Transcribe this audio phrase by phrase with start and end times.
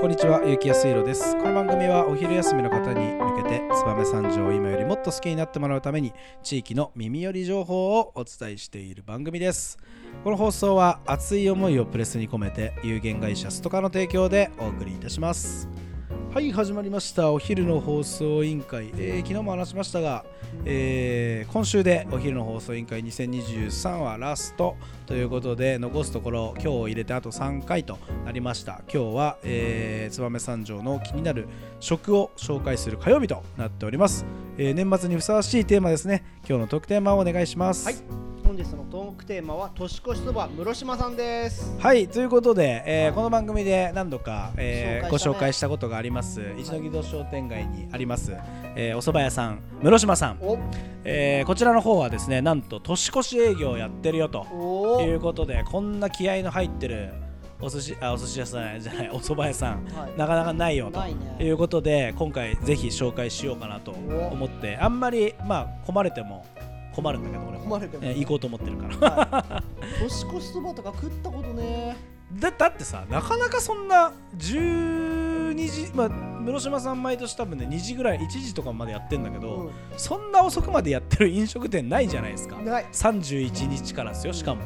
[0.00, 1.36] こんにちは、ゆきやすいろです。
[1.36, 9.76] この番組はお昼休みの方に向けて、燕三条を今よりもっと好きになってもらうために、地域の耳寄り情報をお伝えしている番組です。
[10.24, 15.68] この放送は熱い思いをプレスに込めて、有限会社ストカの提供でお送りいたします。
[16.32, 17.32] はい、始まりました。
[17.32, 18.92] お昼の放送委員会。
[18.96, 20.24] えー昨日も話しましたが、
[20.64, 24.76] えー今週でお昼の放送委員会2023はラスト
[25.06, 28.82] ということで残すところ今日を入れてあと3回となりました。
[28.82, 31.48] 今日は、えー、燕三条の気になる
[31.80, 34.24] 食を紹介する火曜日となっております、
[34.56, 36.22] えー年末にふさわしいテーマですね。
[36.48, 37.86] 今日の特テーマをお願いします。
[37.86, 38.29] はい。
[38.50, 41.72] 本日のトークテーマは年越しそば室島さんです。
[41.78, 45.36] はいということで、えーこの番組で何度か、えーご紹介したね。
[45.36, 46.42] 紹介したことがあります。
[46.58, 48.32] 一ノ木戸商店街にあります、
[48.74, 50.58] えーお蕎麦屋さん室島さん、お。
[51.04, 55.00] えーこちらの方はですねなんと年越し営業をやってるよとお。
[55.00, 57.10] いうことでこんな気合の入ってる
[57.60, 60.18] お寿司あお寿司屋さんじゃない お蕎麦屋さんはい。
[60.18, 61.36] なかなかないよとないね。
[61.38, 66.44] いうことで今回ぜひ紹介しようかなと思ってあんまりまあ困れても
[66.94, 67.64] 困るんだけど俺も。
[67.64, 68.96] 困るけどえー行こうと思ってるから。
[68.96, 70.00] はい。
[70.00, 71.96] 年越しそばとか食ったことね。
[72.32, 82.56] だだってさなかなかそんな12時まあ室島さん毎年多分ね2時ぐらい1時とかまでやってんだけど、そんな遅くまでやってる飲食店ないじゃないですか。
[82.56, 84.62] うんない31日からですよしかも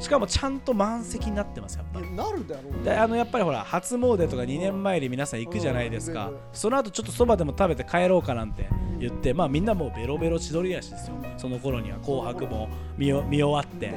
[0.00, 2.00] しかもちゃんと満席になってますやっぱ。
[2.00, 6.28] なるだろうであのやっぱりほら初詣とか2年前に皆さん行くじゃないですか。
[6.28, 11.16] うんその後ちょっとそばでも食べて帰ろうかなんて言ってまあみんなもうベロベロ千鳥足ですよ。
[11.36, 13.94] その頃には紅白も見終わって。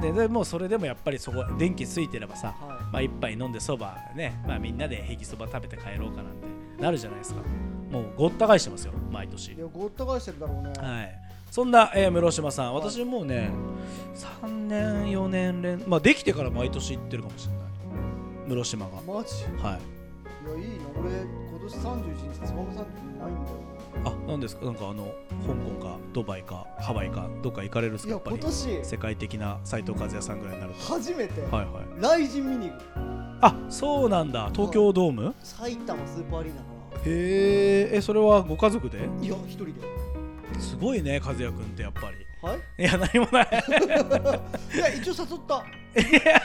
[0.00, 7.40] ででもうそれでもやっぱりそこ電気ついてればさはまあ一杯飲んでそばねまあみんなでへぎそば食べて帰ろうかなんてなるじゃないですか。
[7.90, 9.52] もうごった返してますよ毎年。
[9.52, 10.72] いいやごった返してるだろうね。
[10.78, 11.18] はい、
[11.50, 13.50] そんな、えー室島さん、私もうね、
[14.16, 17.64] 3年、4年連、まあ、できてから毎年行ってるかもしれない、
[18.48, 18.92] 室島が。
[19.06, 19.44] マジ？
[19.62, 19.80] はい、
[20.60, 20.86] いやいいな。
[20.98, 23.56] 俺今年31日つばめさんってないんだよ
[24.04, 25.12] あ、なんですか、なんかあの、
[25.46, 28.84] 香港か、ドバイか、ハワイか、どっか行かれるんですか、いややっぱり。
[28.84, 30.80] 世界的な斉藤和也さんぐらいになると。
[30.94, 31.40] 初めて。
[31.42, 31.66] はいはい。
[32.00, 32.82] 雷神見に行く。
[33.40, 35.34] あ、そうなんだ、東京ドーム？
[35.42, 36.66] 埼玉スーパーアリーナか
[37.04, 38.98] へえ、え、それはご家族で？
[38.98, 39.72] ないや一人で。
[40.60, 42.25] すごいね、和也君ってやっぱり。
[42.50, 42.82] はい？
[42.82, 43.48] いや、何もない。
[44.74, 45.64] いや一応誘った。
[45.96, 46.42] いや、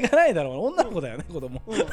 [0.00, 1.60] 行かないだろう、女の子だよね、子供。
[1.66, 1.84] うん、いや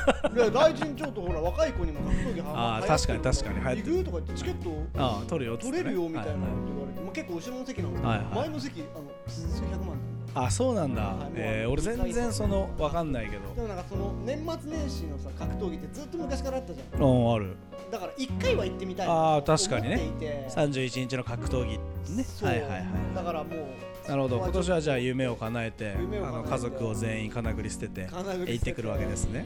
[0.52, 3.96] 雷神ちょっとほら若い子にも格闘技あー流行ってる確かに確かに流行ってる。
[3.96, 9.95] 行くとか言ってチケットああ、取るよ取れるよみたいなことは言われて、まあ、結構後ろの席なんです前の席あの数百万
[10.38, 17.02] あそうなんだ、はいえー俺全然その分かんないけでどもなんかその年末年始のさ格闘技ってずっと昔からあったじゃん。
[17.02, 17.56] うんある。
[17.92, 19.96] だから一回は行ってみたいあーと確かにね。
[19.96, 20.48] 思っていて。
[20.50, 21.78] 31日の格闘技
[22.14, 22.26] ね。
[22.42, 22.86] はいはいはい
[23.16, 24.38] だからもうなるほど。
[24.38, 25.94] 今年はじゃあう夢を叶えて。
[25.94, 28.52] あの家族を全員金繰り捨てて金繰り捨てて。
[28.54, 29.46] 行ってくるわけですね。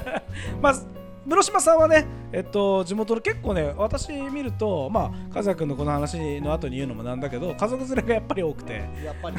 [0.60, 0.74] まあ
[1.26, 9.36] 室島さんはね、えっと、地元の結構ね、私見ると、まあ、和也君のこの話の後に言うのもなんだけど、家族連れがやっぱり多くて、やっぱり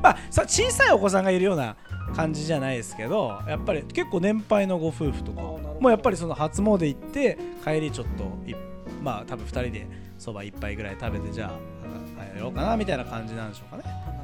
[0.00, 1.76] まあ、小さいお子さんがいるような
[2.14, 5.40] 感じじゃないですけどやっぱり結構年配のご夫婦とか
[5.80, 8.54] もやっぱりその初詣行って帰りちょっとい
[9.02, 9.86] まあ多分2人で
[10.18, 14.15] そば1杯ぐらい食べてじゃあ帰ろうかなみたいな感じなんでしょうかね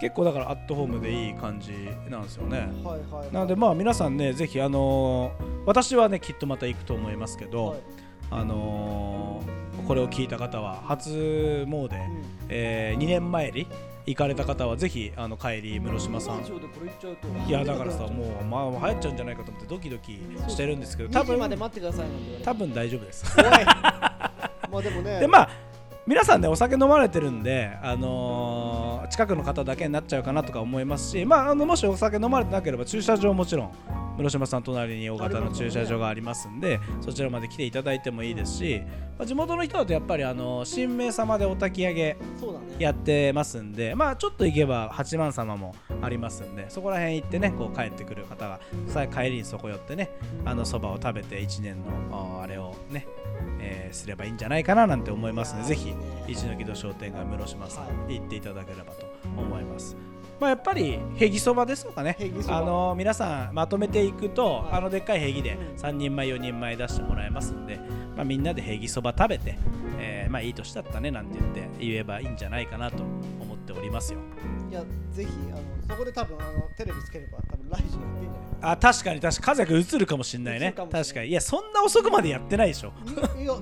[0.00, 1.72] 結構だからアットホームでいい感じ
[2.08, 2.58] なんですよね。
[2.58, 2.66] はい
[3.12, 3.32] はいはい。
[3.32, 7.80] なのでまあ皆さんねぜひあのー私はねきっとまた行くと思いますけど、はい。
[8.30, 11.90] あのーこれを聞いた方は初詣、うん。
[12.48, 13.66] え2年前に
[14.06, 16.40] 行かれた方はぜひあの帰り室島さん。
[17.46, 20.18] いやだからさもうまあ流行っちゃうんじゃないかと思ってドキドキ
[20.48, 21.70] してるんですけど多2時まで分
[22.42, 23.24] 多分大丈夫です。
[23.36, 25.20] まあでもね。
[25.20, 25.50] でまあ
[26.06, 28.69] 皆さんねお酒飲まれてるんで、あのー
[29.10, 33.72] 近くの方だけになっちゃうかなとか思いますし、まあ、あのもしお酒飲まれてなければ駐車場もちろん
[34.16, 38.82] 室島さん隣に大型の駐車場がありますんでそちらまで来ていただいてもいいですし、
[39.18, 42.16] まあ、地元の人だとやっぱりあの神明様でお焚き上げ
[42.78, 50.10] やってますんで、まあちょっと行けば八幡様もありますんで、そこら辺行ってね、こう帰ってくる方が、さ帰りにそこ寄ってね、
[50.46, 53.06] あのそばを食べて1年のああれをね、
[53.60, 55.94] えーすればいいんじゃないかななんて思いますので、ぜひ
[56.28, 59.96] 一ノ木戸商店街室島さん、は行っていただければと思います。
[60.40, 62.16] まあ、やっぱりへぎそばですとかね。
[62.48, 67.78] あの皆さんまとめていくと、はいあのでっかいへぎでうん3人前4人前出してもらえますんで、
[68.16, 69.58] まあ、みんなでへぎそば食べて、
[69.98, 73.02] えーまあいい年だったねなんて言って言えばいいんじゃないかなと
[73.40, 74.20] 思っておりますよ。
[74.70, 79.58] いやぜひあのそこで多分あのテレビつければ多分ライジンやってんじゃないあ確かに確かに。
[79.58, 81.04] 風が映るかもしんない映ねるかもしれない。
[81.04, 81.28] 確かに。
[81.28, 82.92] いやそんな遅くまでやってないでしょ。
[83.36, 83.60] にいや20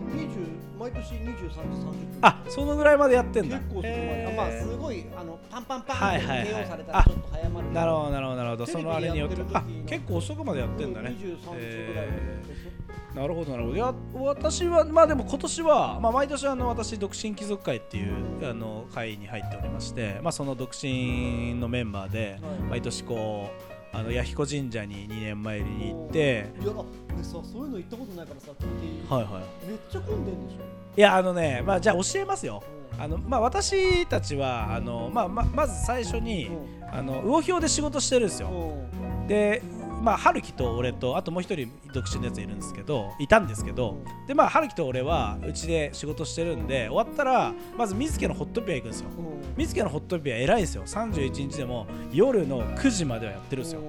[0.78, 3.58] 毎年23時30分あそのぐらいまでやってんだ。
[3.58, 5.96] 結構そこまで、まあすごいあのパンパンパン。
[5.96, 6.46] ってはいはいはい。
[6.46, 7.72] KO されたらちょっと早まる。
[7.72, 8.66] なるほどなるほどなるほど。
[8.66, 9.38] テレビそのあれによって。
[9.38, 11.10] やってる時あ結構遅くまでやってんだね。
[11.10, 12.42] 23時ぐらいまでえ
[13.14, 13.74] なるほどなるほど。
[13.76, 18.14] いや私はまあでも今年は、まあ、毎年あの私独身貴族会っていう
[18.48, 22.60] あの会に入っておりまして、まあ、その独身のメンバーではい。
[22.70, 26.46] 毎年こうあの弥彦神社に2年前に行って。
[26.62, 29.66] いやあでさそういうの行ったことないからさ聞いてはいはい。
[29.68, 30.62] めっちゃ混んでんでしょ？
[30.96, 32.62] いやあのねまあじゃあ教えますよ。
[32.94, 33.02] うん。
[33.02, 36.50] あのまあ私たちはあの、まあ、ままず最初に
[36.92, 38.48] あの魚標で仕事してるんですよ。
[38.50, 39.26] うん。
[39.26, 39.62] で
[40.00, 49.10] まあ春樹と俺とあともう一人独身のやついるんですけどいたんですけどでまあ春樹と俺はうちで仕事してるんで終わったらまず水家のホットピア行くんですよ。
[49.10, 49.38] うん。
[49.56, 50.84] 水家のホットピア偉いですよ。
[50.86, 53.80] 31日でも夜の9時まではやってるんですよ。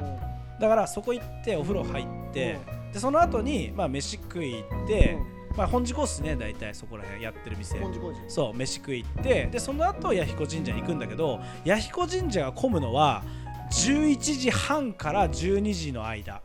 [0.60, 2.60] だからそこ行ってお風呂入って
[2.92, 5.18] でその後にまあ飯食い行って
[5.56, 7.78] まあ本寺コースね大体そこら辺やってる店。
[8.28, 13.24] そう飯食い行ってでその後弥彦神社に行くんだけど弥彦神社が混むのは
[13.72, 16.42] 11時半から12時の間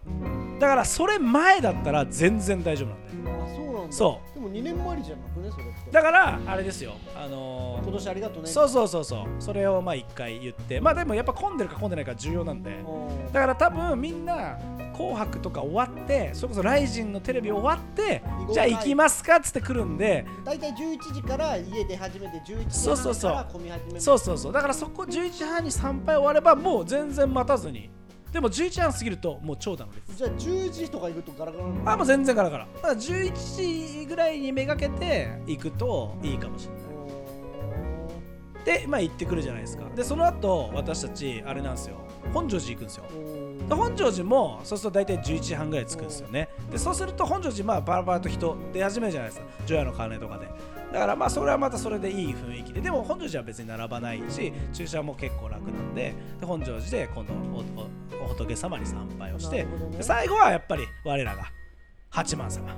[0.60, 0.68] だ。
[0.68, 3.36] からそれ前だったら全然大丈夫なんだよ。
[3.44, 3.92] あそうなんだ。
[3.92, 5.90] そでも2年前じゃなくねそれって。
[5.90, 6.92] だからあれですよ。
[7.16, 8.48] あのー今年ありがとうね。
[8.48, 9.26] そうそうそうそう。
[9.38, 10.80] それをまあ一回言って。
[10.80, 12.70] まあでもやっぱ混んでるか混んでないか重要なんで。
[12.70, 14.58] うんだから多分みんな
[14.94, 23.32] 「紅白」とか終わってそれこそ「ライジン」のテレビ終わってじゃあ行きますかっつって来るんで大体11時から家出始めて11そうそうそう。
[23.32, 24.00] 時半から混み始める。
[24.00, 24.52] そうそうそう。
[24.52, 27.90] だからそこ11時半に参拝終わればもう全然待たずに。
[28.32, 30.16] でも11時半過ぎるともう長蛇の列。
[30.16, 31.90] じゃあ10時とか行くとガラガラなの？
[31.92, 32.66] あもう全然ガラガラ。
[32.74, 36.93] だから11時ぐらいにめがけて行くといいかもしれない
[38.64, 39.84] でまあ行ってくるじゃないですか。
[39.94, 41.96] でその後私たちあれなんですよ。
[42.32, 43.04] 本庄寺行くんですよ。
[43.10, 46.48] うんで本庄寺もそうすると大体11時半ぐらい着くんですよね。
[46.70, 49.46] でそうすると本庄寺まあバラバラと人出始めるじゃないですか。
[49.66, 50.48] 除夜の鐘とかで。
[50.92, 52.80] だからまあそれはまたそれでいい雰囲気で。
[52.80, 57.32] でも本庄寺は別に並ばないし駐車も結構楽なんでで本庄寺で今度
[58.22, 59.68] お仏様に参拝をしてね。
[59.96, 61.44] で最後はやっぱり我らが
[62.10, 62.76] 八幡様。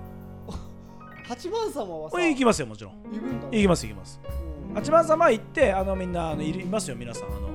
[1.29, 3.03] 八幡様はさこれ行きますよもちろん。
[3.50, 4.21] 行きます行きます。
[4.41, 4.45] うん
[4.76, 7.49] 八幡様行ってあのみんなあのいますよ皆さんあの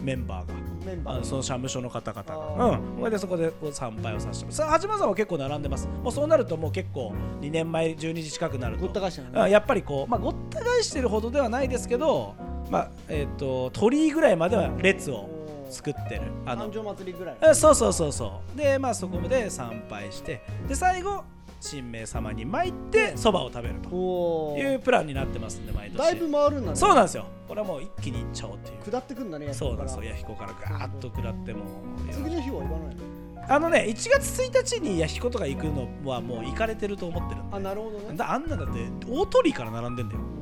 [0.00, 0.54] メンバーが。
[0.86, 4.58] メンバーあのその社務所の方々あが、うん、それでそこで参拝をさせてます。
[4.58, 5.88] さあ八幡様は結構並んでます。
[5.88, 8.82] もうそうなるともう結構2年前12時近くなると。
[8.82, 12.34] ごった返したのあねやっぱりこうまあごった返してるほどではないですけど、
[12.70, 15.28] まあえっ、と鳥居ぐらいまでは列を
[15.72, 16.22] 作ってる。
[16.46, 18.58] あの祭りぐらいえそうそうそうそう。
[18.58, 21.24] でまあそこで参拝してで最後
[21.62, 25.98] 神明様に参ってそばを食べるというプランになってますんで毎年。
[25.98, 27.26] だいぶ回るんだねそうなんですよ。
[27.48, 28.90] これはもう一気にいっちゃおうっていう。
[28.90, 30.04] 下ってくんだねそうなんですよ。
[30.04, 32.12] や弥彦からガーッと下ってもう。
[32.12, 33.02] 次の日は行かないの？
[33.48, 40.41] あのね1月1日に弥彦とか行くのはもう行かれてると思ってるんであなるほどねだあんなだって大鳥居から並んでんだよう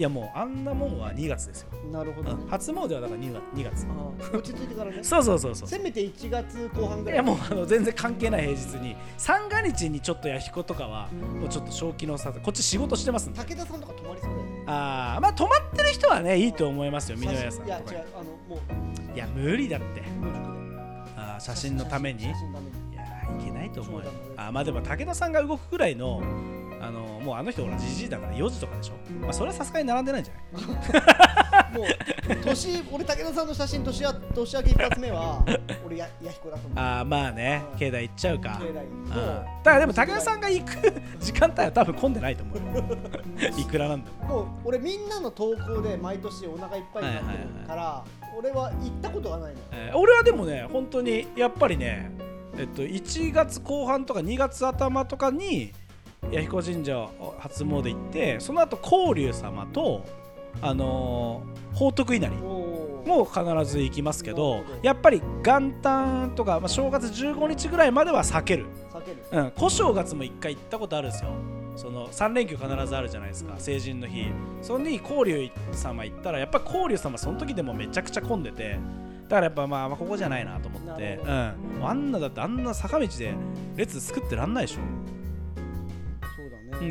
[0.00, 2.42] いやもうあんなもんは2月ですよ、んなるほどね。
[2.42, 2.48] うん。
[2.48, 3.86] 初詣はだから2月 ,2 月。
[3.86, 5.00] あ落ち着いてからね。
[5.04, 5.68] そうそうそうそう。
[5.68, 7.16] せめて1月後半ぐらい。
[7.16, 8.96] いやもうあの全然関係ない平日に。
[9.18, 13.40] 三が日にちょっと弥彦とかはもうちょっと正気のさこっち仕事してますんで。
[13.40, 14.64] 武田さんとか泊まりそうだよね。
[14.68, 17.66] あーまあ泊まってる人はねいいと思いますよ美濃屋さん。
[17.66, 18.56] いやとか違うあのも
[19.12, 19.14] う。
[19.14, 20.02] いや無理だって。
[21.14, 22.24] あー写真のために。
[22.24, 22.72] いや写真のために。
[23.38, 24.10] ーいけないと思うよ。
[24.38, 26.22] あーまあでも武田さんが動くぐらいの
[26.80, 31.76] あのもうあの人ほらじじいだから4時とかでしょ、まあ、それはさすがに並んでないんじゃない？
[31.76, 35.44] もう年俺武田さんの写真年や年明け一発目は
[35.86, 36.78] 俺や弥彦だと思う。
[36.78, 37.62] ああまあね。
[37.72, 37.78] うん。
[37.78, 38.60] 境内行っちゃうか。
[38.60, 38.74] 境内。
[39.14, 40.70] だからでも武田さんが行く
[41.20, 42.84] 時間帯は多分混んでないと思うよ。
[43.58, 44.26] いくらなんでも。
[44.26, 47.30] もう俺みんなの投稿で毎年お腹いっぱいになって
[47.62, 48.04] るから、
[48.36, 49.66] 俺は行ったことがないのよ。
[49.72, 52.10] えー俺はでもね本当にやっぱりね
[52.58, 55.72] えっと1月後半とか2月頭とかに
[56.30, 57.08] 弥彦神社
[57.38, 60.04] 初詣行ってその後光龍様と
[60.60, 69.16] あのー宝徳稲荷も必ず行きますけどやっぱり元旦とか、まあ、正月15日ぐらいまでは避ける、避ける。
[69.32, 71.30] うん、小正月も1回行ったことあるんですよ。
[71.76, 73.54] その3連休必ずあるじゃないですか。
[73.58, 74.26] 成人の日。
[74.60, 78.78] それに光龍様行ったらやっぱ光龍様その時でもめちゃくちゃ混んでて
[79.28, 81.20] だからやっぱまあまあここじゃないなと思って。
[81.24, 83.34] うん、あんなだってあんな坂道で
[83.76, 84.80] 列作ってらんないでしょ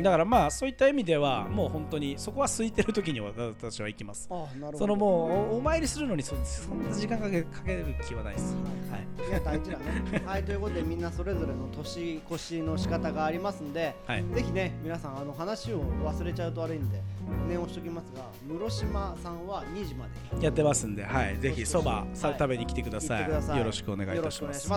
[0.02, 4.28] だからまあそういった意味ではもう本当にそこは空いてる時に私は行きます。
[4.30, 4.78] あなるほど。
[4.78, 8.54] そのもうおお参りするのにそそんな時間かけかける気はないです。
[8.90, 9.28] はい。
[9.28, 9.32] い。
[9.32, 9.84] や大事だね。
[10.26, 14.24] はいということでみんなそれぞれの年越しの仕方がありますんではい。
[14.34, 17.00] ぜひね皆さんあの話を忘れちゃうと悪いんで
[17.48, 20.44] 念をしておきますが室島さんは2時まで。
[20.44, 22.38] やってますんで、はい、ぜひそばさはい。
[22.38, 24.68] 食べに来てください,、よろしくお願いいたします。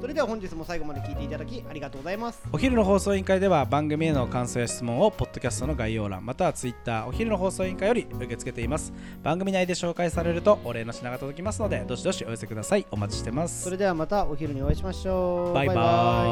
[0.00, 2.42] それでは本日も最後まで聞いていただきありがとうございます。
[2.52, 8.92] お昼の放送委員会では番組への感想や質問をポッドキャストの概要欄または Twitter お昼の放送委員会より受け付けています。
[9.22, 12.86] 番組内で紹介されるとお礼の品が届きますのでどしどしお寄せください。
[12.90, 13.62] お待ちしてます。
[13.62, 15.54] それではまたお昼にお会いしましょう。
[15.54, 15.72] バイバ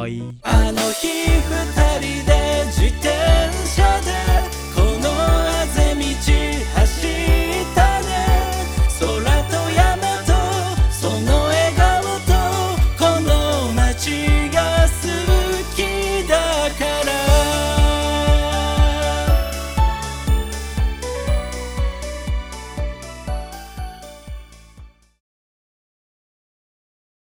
[0.08, 0.22] イ。
[0.42, 3.08] あの日二人で自転
[3.66, 3.82] 車
[4.32, 4.37] で